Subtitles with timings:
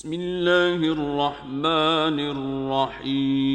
[0.00, 2.18] بسم الله الرحمن
[3.04, 3.52] الرحيم.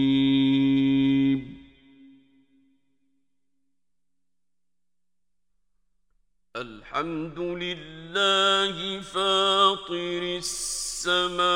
[6.56, 11.50] الحمد لله فاطر السماوات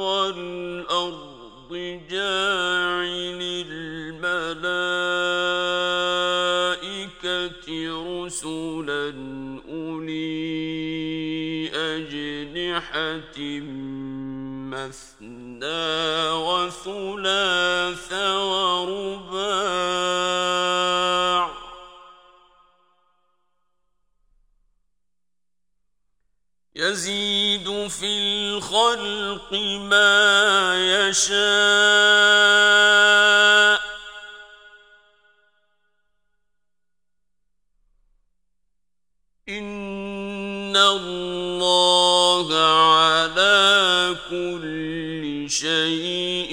[0.00, 1.72] والأرض
[2.10, 4.56] جاعل الملائكة
[8.24, 9.06] رسلا
[12.92, 13.60] أجنحة
[14.70, 19.56] مثنى وثلاث ورباع
[26.76, 29.52] يزيد في الخلق
[29.90, 30.74] ما
[31.08, 31.46] يشاء
[39.48, 40.05] إن
[44.30, 46.52] كل شيء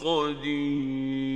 [0.00, 1.28] قدير.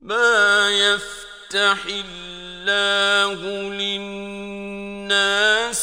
[0.00, 5.10] ما يفتح الله للناس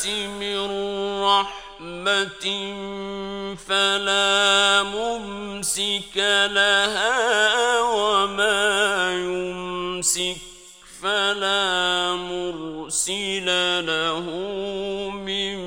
[0.07, 0.59] من
[1.21, 2.47] رحمة
[3.55, 6.17] فلا ممسك
[6.51, 10.46] لها وما يمسك
[11.01, 13.45] فلا مرسل
[13.85, 14.25] له
[15.09, 15.57] من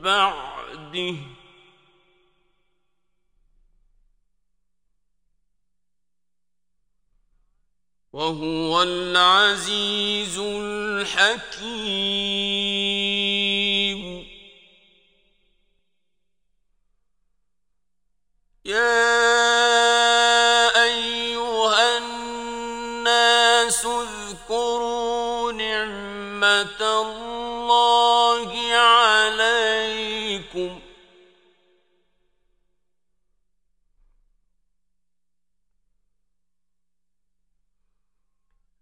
[0.00, 1.16] بعده.
[8.12, 11.60] وهو العزيز الحكيم.
[18.64, 20.09] يا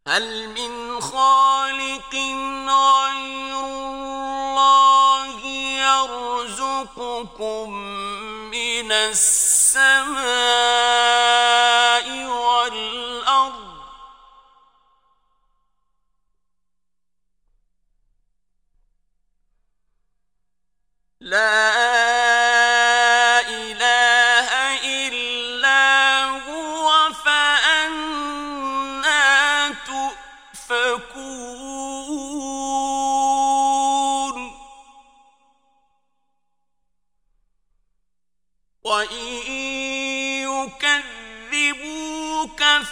[0.09, 2.15] هل من خالق
[2.69, 5.47] غير الله
[5.85, 7.71] يرزقكم
[8.51, 10.19] من السماء
[12.27, 13.79] والأرض؟
[21.21, 22.08] لا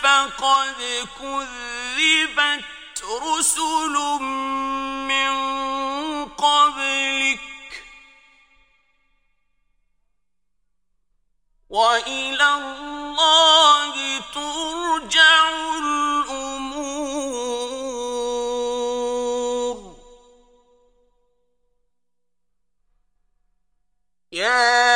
[0.06, 0.80] فقد
[1.18, 3.94] كذبت رسل
[5.10, 5.34] من
[6.28, 7.40] قبلك.
[11.68, 13.94] وإلى الله
[14.34, 16.86] ترجع الأمور.
[24.32, 24.95] يا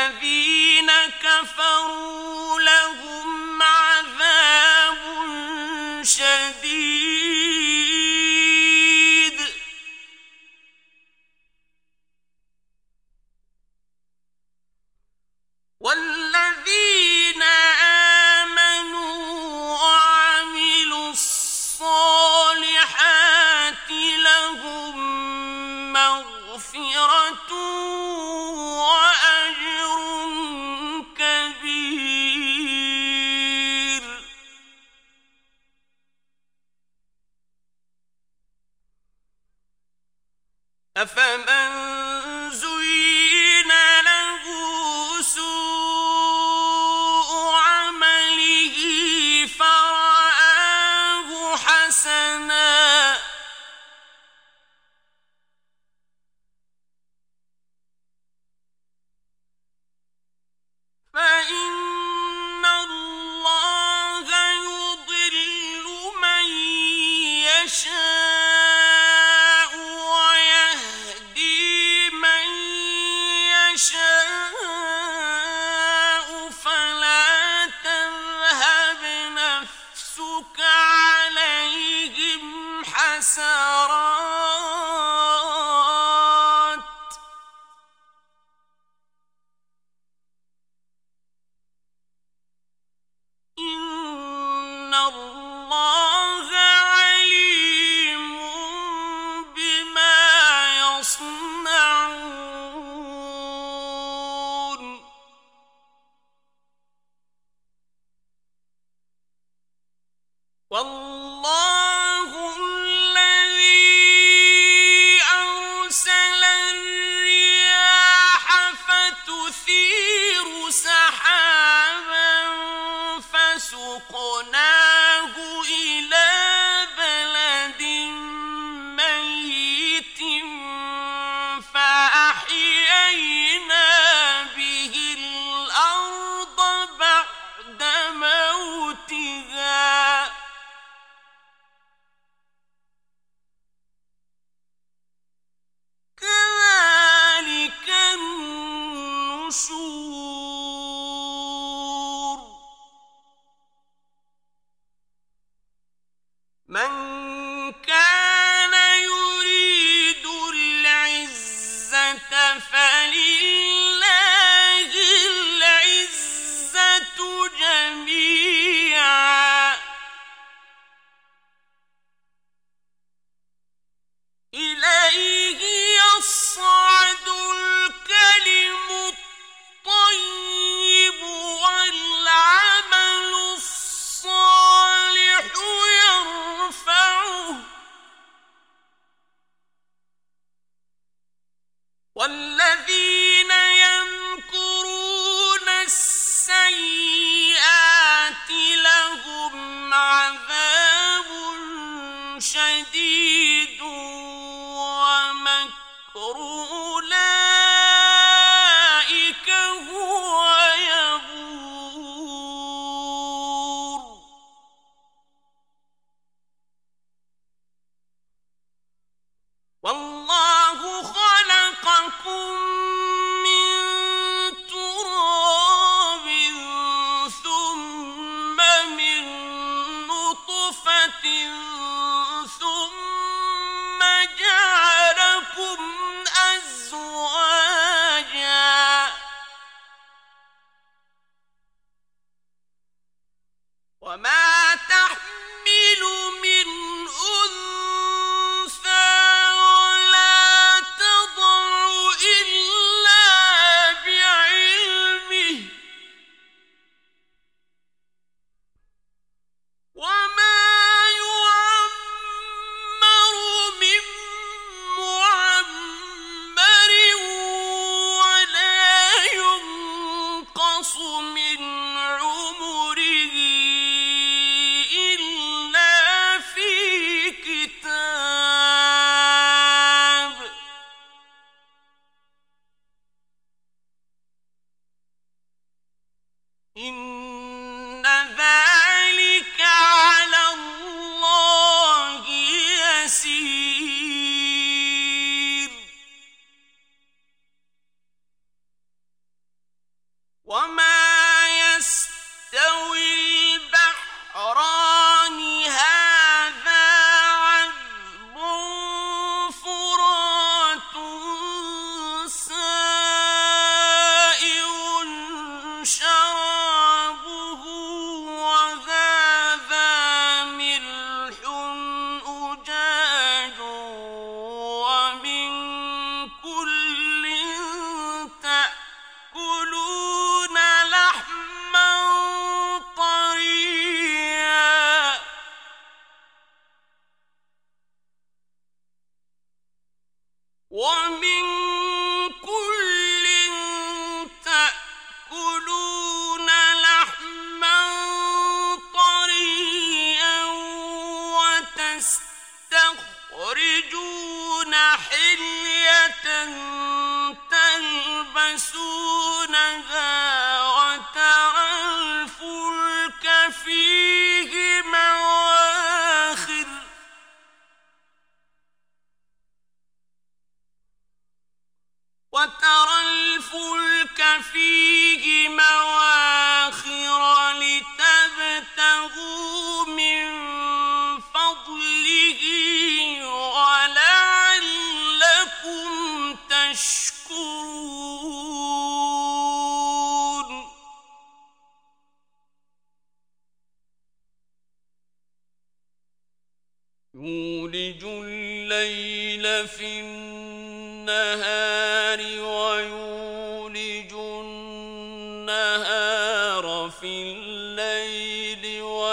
[0.00, 0.90] الذين
[1.22, 2.49] كفروا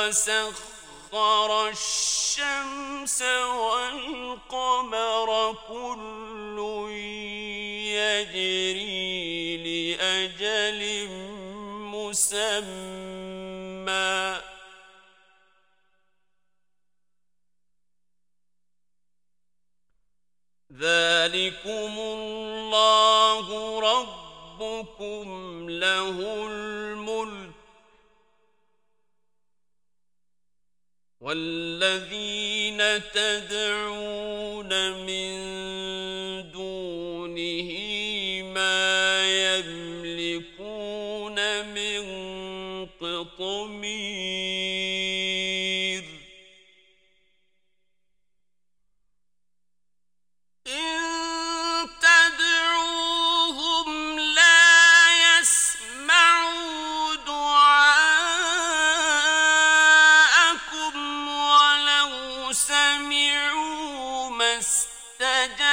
[0.08, 3.22] وسخر الشمس
[3.60, 5.30] والقمر
[5.68, 6.58] كل
[8.00, 10.82] يجري لأجل
[11.92, 12.98] مسمى.
[20.74, 23.48] ذلكم الله
[23.80, 25.28] ربكم
[25.70, 26.18] له
[31.27, 32.79] والذين
[33.13, 35.47] تدعون من
[64.38, 65.67] ما استجاب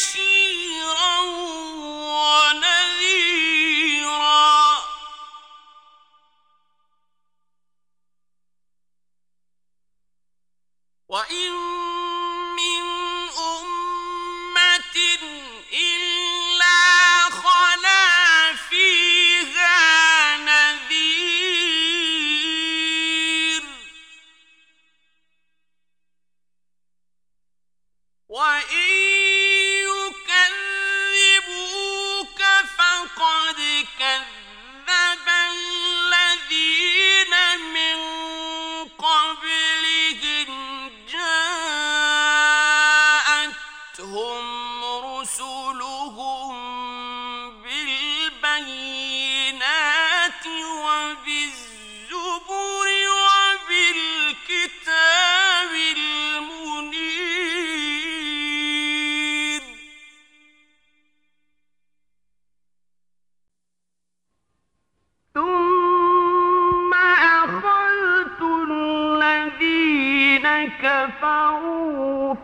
[0.00, 1.69] بشيرا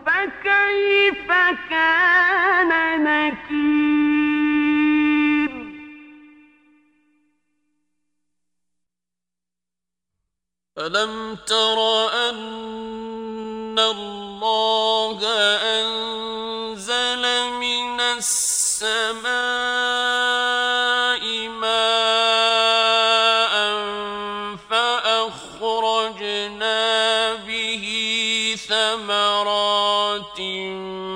[0.05, 1.27] فكيف
[1.69, 2.71] كان
[10.77, 11.79] ألم تر
[12.29, 15.19] أن الله
[15.79, 17.23] أنزل
[17.59, 19.56] من السماء
[30.67, 31.06] من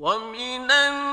[0.00, 1.09] 我迷恋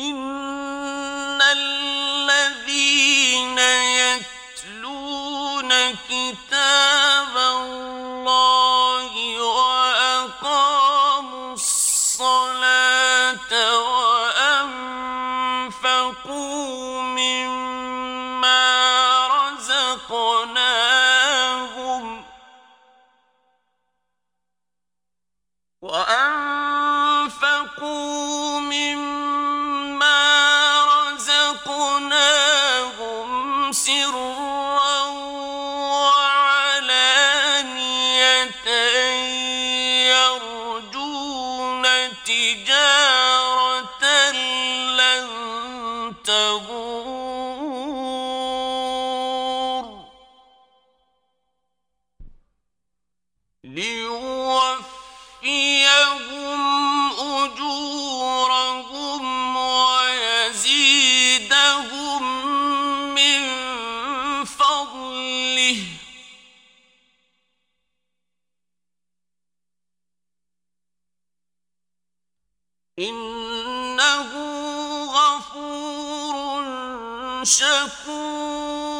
[0.00, 0.29] إن
[73.00, 74.30] إنه
[75.06, 76.64] غفور
[77.44, 78.90] شكور.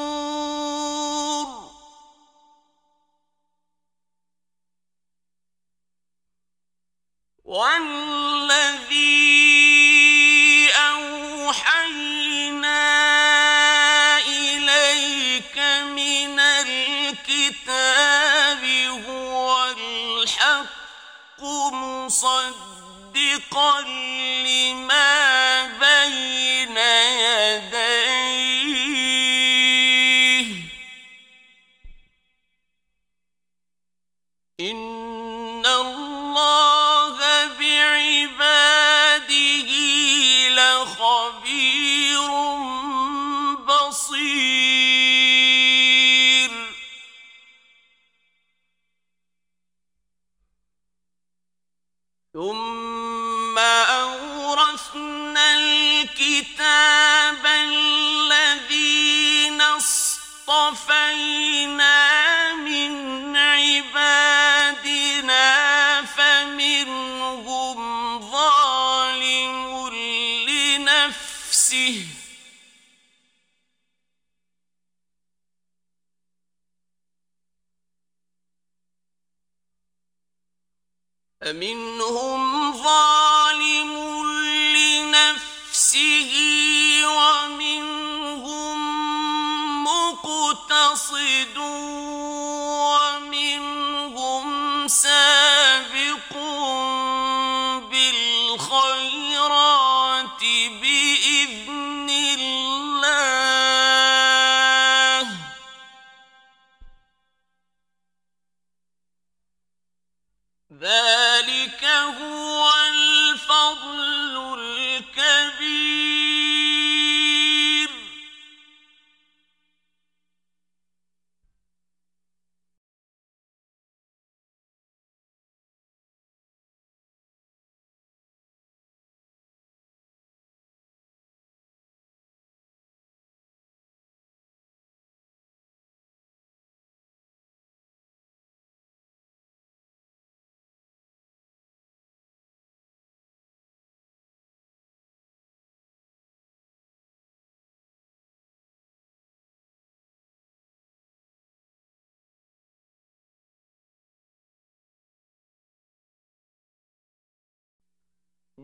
[7.44, 9.00] والذي
[10.72, 12.00] أوحينا
[14.18, 15.58] إليك
[15.98, 17.84] من الكتاب
[19.08, 22.69] هو الحق مصدق
[23.40, 23.80] مصدقا
[24.44, 28.09] لما بين يديه.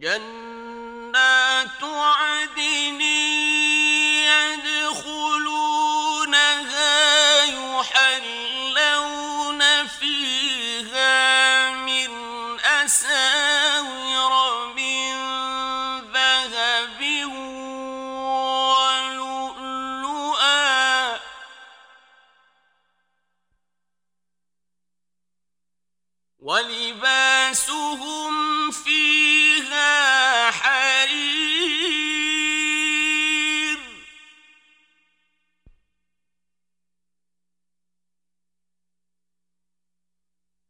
[0.01, 3.01] جنات عدن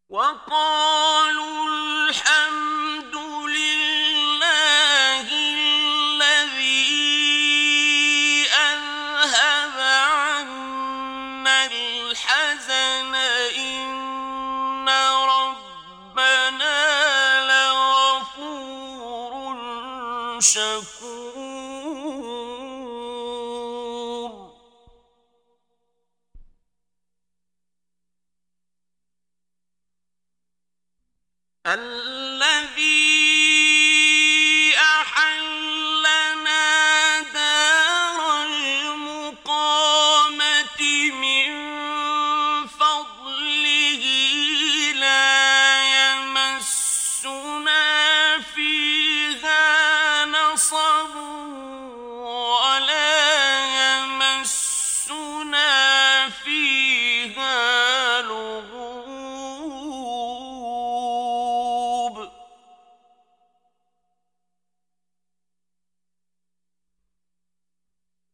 [0.09, 1.24] وقالوا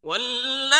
[0.02, 0.71] والذين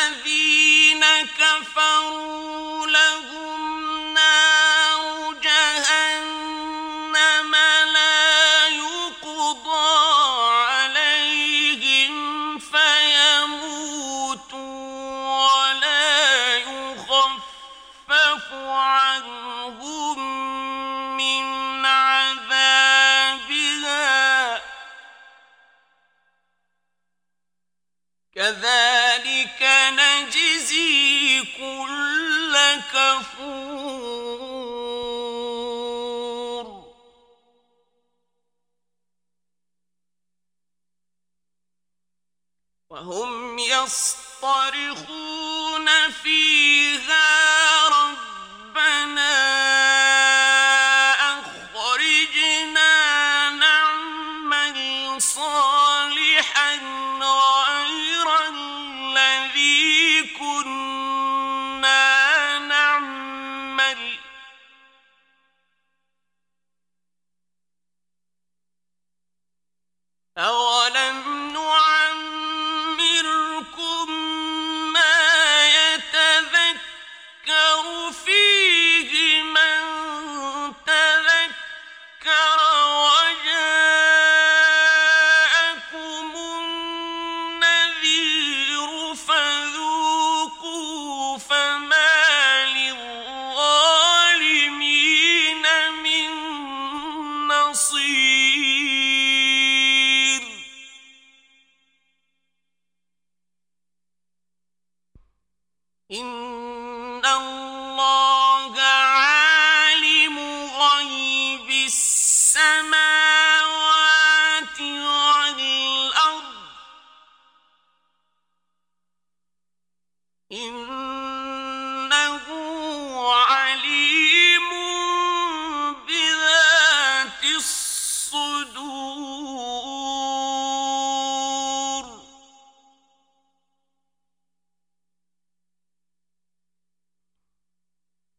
[44.43, 49.33] يصطرخون فيها ربنا
[51.39, 52.91] أخرجنا
[53.51, 56.75] نعمل صالحا
[57.23, 62.09] غير الذي كنا
[62.59, 64.19] نعمل.
[70.39, 70.72] أو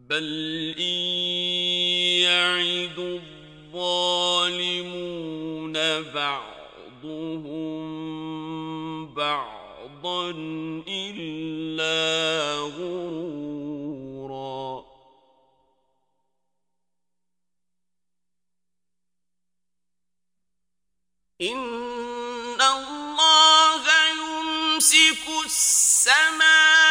[0.08, 0.84] بل إن
[2.20, 2.98] يعد
[3.72, 4.82] الظالمون
[6.12, 7.54] بعضهم
[9.14, 10.30] بعضا
[10.88, 13.64] إلا غرورا.
[21.40, 26.83] إن الله يمسك السماوات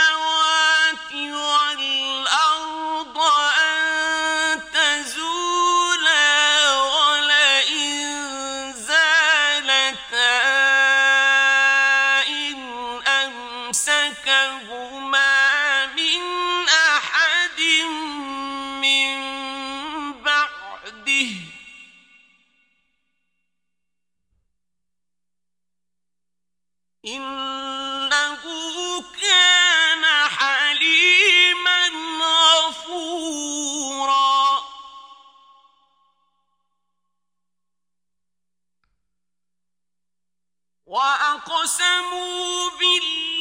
[40.94, 43.33] وأقسموا بالله